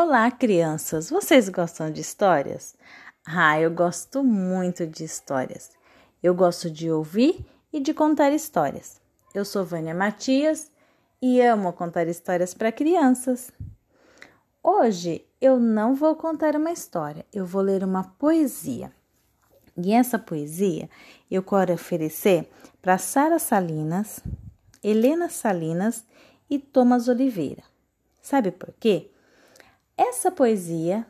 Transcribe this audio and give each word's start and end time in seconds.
Olá, 0.00 0.30
crianças! 0.30 1.10
Vocês 1.10 1.48
gostam 1.48 1.90
de 1.90 2.02
histórias? 2.02 2.76
Ah, 3.26 3.60
eu 3.60 3.68
gosto 3.68 4.22
muito 4.22 4.86
de 4.86 5.02
histórias. 5.02 5.72
Eu 6.22 6.36
gosto 6.36 6.70
de 6.70 6.88
ouvir 6.88 7.44
e 7.72 7.80
de 7.80 7.92
contar 7.92 8.30
histórias. 8.30 9.00
Eu 9.34 9.44
sou 9.44 9.64
Vânia 9.64 9.92
Matias 9.92 10.70
e 11.20 11.40
amo 11.40 11.72
contar 11.72 12.06
histórias 12.06 12.54
para 12.54 12.70
crianças. 12.70 13.50
Hoje 14.62 15.26
eu 15.40 15.58
não 15.58 15.96
vou 15.96 16.14
contar 16.14 16.54
uma 16.54 16.70
história, 16.70 17.26
eu 17.32 17.44
vou 17.44 17.60
ler 17.60 17.82
uma 17.82 18.04
poesia. 18.04 18.92
E 19.76 19.92
essa 19.92 20.16
poesia 20.16 20.88
eu 21.28 21.42
quero 21.42 21.72
oferecer 21.72 22.48
para 22.80 22.98
Sara 22.98 23.40
Salinas, 23.40 24.20
Helena 24.80 25.28
Salinas 25.28 26.04
e 26.48 26.56
Thomas 26.56 27.08
Oliveira. 27.08 27.64
Sabe 28.22 28.52
por 28.52 28.72
quê? 28.78 29.10
Essa 30.00 30.30
poesia, 30.30 31.04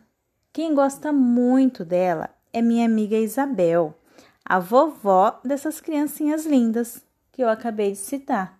quem 0.50 0.74
gosta 0.74 1.12
muito 1.12 1.84
dela 1.84 2.30
é 2.54 2.62
minha 2.62 2.86
amiga 2.86 3.18
Isabel, 3.18 3.94
a 4.42 4.58
vovó 4.58 5.38
dessas 5.44 5.78
criancinhas 5.78 6.46
lindas 6.46 7.04
que 7.30 7.42
eu 7.42 7.50
acabei 7.50 7.92
de 7.92 7.98
citar. 7.98 8.58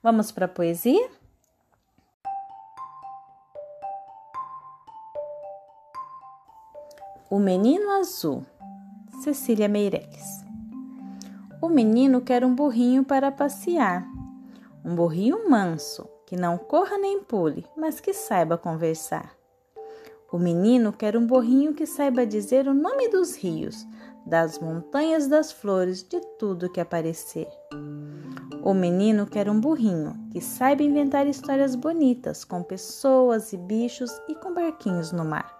Vamos 0.00 0.30
para 0.30 0.44
a 0.44 0.48
poesia? 0.48 1.10
O 7.28 7.40
Menino 7.40 7.90
Azul, 7.98 8.46
Cecília 9.24 9.68
Meireles. 9.68 10.44
O 11.60 11.68
menino 11.68 12.20
quer 12.20 12.44
um 12.44 12.54
burrinho 12.54 13.04
para 13.04 13.32
passear, 13.32 14.06
um 14.84 14.94
burrinho 14.94 15.50
manso, 15.50 16.08
que 16.24 16.36
não 16.36 16.56
corra 16.56 16.96
nem 16.96 17.20
pule, 17.20 17.66
mas 17.76 17.98
que 17.98 18.14
saiba 18.14 18.56
conversar. 18.56 19.39
O 20.32 20.38
menino 20.38 20.92
quer 20.92 21.16
um 21.16 21.26
borrinho 21.26 21.74
que 21.74 21.84
saiba 21.84 22.24
dizer 22.24 22.68
o 22.68 22.74
nome 22.74 23.08
dos 23.08 23.34
rios, 23.34 23.84
das 24.24 24.60
montanhas, 24.60 25.26
das 25.26 25.50
flores, 25.50 26.04
de 26.04 26.20
tudo 26.38 26.70
que 26.70 26.80
aparecer. 26.80 27.48
O 28.62 28.72
menino 28.72 29.26
quer 29.26 29.48
um 29.48 29.60
burrinho 29.60 30.14
que 30.30 30.40
saiba 30.40 30.84
inventar 30.84 31.26
histórias 31.26 31.74
bonitas 31.74 32.44
com 32.44 32.62
pessoas 32.62 33.52
e 33.52 33.56
bichos 33.56 34.10
e 34.28 34.34
com 34.36 34.54
barquinhos 34.54 35.10
no 35.10 35.24
mar. 35.24 35.58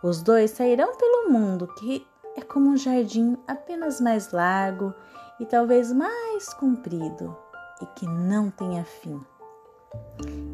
Os 0.00 0.22
dois 0.22 0.52
sairão 0.52 0.96
pelo 0.96 1.30
mundo 1.30 1.66
que 1.78 2.06
é 2.36 2.42
como 2.42 2.70
um 2.70 2.76
jardim 2.76 3.36
apenas 3.48 4.00
mais 4.00 4.30
largo 4.30 4.94
e 5.40 5.46
talvez 5.46 5.92
mais 5.92 6.54
comprido 6.54 7.36
e 7.82 7.86
que 7.98 8.06
não 8.06 8.48
tenha 8.50 8.84
fim. 8.84 9.20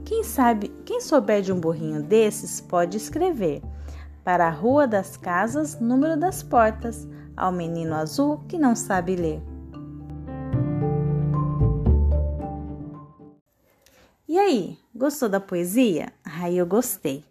Quem 0.05 0.23
sabe, 0.23 0.69
quem 0.85 1.01
souber 1.01 1.43
de 1.43 1.53
um 1.53 1.59
burrinho 1.59 2.03
desses 2.03 2.61
pode 2.61 2.97
escrever 2.97 3.63
para 4.25 4.47
a 4.47 4.51
Rua 4.51 4.87
das 4.87 5.17
Casas, 5.17 5.81
número 5.81 6.19
das 6.19 6.43
portas, 6.43 7.09
ao 7.37 7.51
menino 7.51 7.95
azul 7.95 8.39
que 8.49 8.59
não 8.59 8.77
sabe 8.77 9.17
ler. 9.17 9.43
E 14.29 14.39
aí, 14.39 14.79
gostou 14.95 15.29
da 15.29 15.41
poesia? 15.41 16.13
Aí 16.25 16.57
eu 16.57 16.67
gostei. 16.67 17.25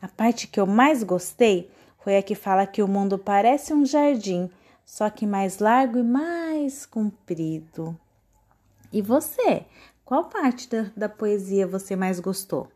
A 0.00 0.08
parte 0.08 0.46
que 0.46 0.60
eu 0.60 0.66
mais 0.66 1.02
gostei 1.02 1.70
foi 2.02 2.16
a 2.16 2.22
que 2.22 2.34
fala 2.34 2.66
que 2.66 2.82
o 2.82 2.88
mundo 2.88 3.16
parece 3.16 3.72
um 3.72 3.86
jardim, 3.86 4.50
só 4.84 5.08
que 5.08 5.24
mais 5.24 5.60
largo 5.60 5.98
e 5.98 6.02
mais 6.02 6.84
comprido. 6.84 7.96
E 8.92 9.00
você? 9.00 9.64
Qual 10.04 10.24
parte 10.24 10.68
da, 10.68 10.90
da 10.96 11.08
poesia 11.08 11.66
você 11.66 11.96
mais 11.96 12.20
gostou? 12.20 12.68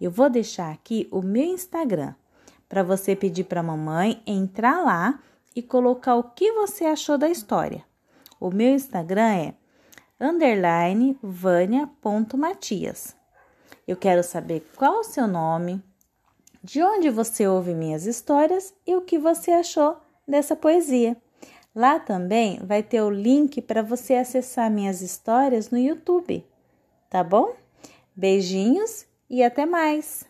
Eu 0.00 0.10
vou 0.10 0.30
deixar 0.30 0.72
aqui 0.72 1.08
o 1.10 1.22
meu 1.22 1.44
Instagram 1.44 2.14
para 2.68 2.82
você 2.82 3.14
pedir 3.14 3.44
para 3.44 3.60
a 3.60 3.62
mamãe 3.64 4.22
entrar 4.26 4.82
lá 4.82 5.20
e 5.54 5.62
colocar 5.62 6.16
o 6.16 6.22
que 6.22 6.52
você 6.52 6.84
achou 6.84 7.16
da 7.16 7.28
história. 7.28 7.84
O 8.40 8.50
meu 8.50 8.74
Instagram 8.74 9.32
é 9.34 9.54
underline 10.20 11.18
vania.matias. 11.22 13.14
Eu 13.86 13.96
quero 13.96 14.22
saber 14.22 14.66
qual 14.76 15.00
o 15.00 15.04
seu 15.04 15.26
nome, 15.26 15.82
de 16.62 16.82
onde 16.82 17.10
você 17.10 17.46
ouve 17.46 17.74
minhas 17.74 18.06
histórias 18.06 18.74
e 18.86 18.96
o 18.96 19.02
que 19.02 19.18
você 19.18 19.50
achou 19.50 19.96
dessa 20.26 20.56
poesia. 20.56 21.16
Lá 21.74 21.98
também 21.98 22.58
vai 22.64 22.82
ter 22.82 23.02
o 23.02 23.10
link 23.10 23.60
para 23.60 23.82
você 23.82 24.14
acessar 24.14 24.70
minhas 24.70 25.02
histórias 25.02 25.70
no 25.70 25.78
YouTube. 25.78 26.44
Tá 27.14 27.22
bom? 27.22 27.54
Beijinhos 28.16 29.06
e 29.30 29.44
até 29.44 29.64
mais! 29.64 30.28